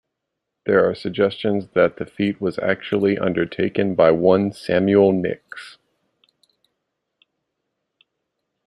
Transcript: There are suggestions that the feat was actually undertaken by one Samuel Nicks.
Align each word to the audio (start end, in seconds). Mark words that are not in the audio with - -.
There 0.65 0.83
are 0.89 0.95
suggestions 0.95 1.67
that 1.75 1.97
the 1.97 2.07
feat 2.07 2.41
was 2.41 2.57
actually 2.57 3.19
undertaken 3.19 3.93
by 3.93 4.09
one 4.09 4.51
Samuel 4.51 5.11
Nicks. 5.11 5.77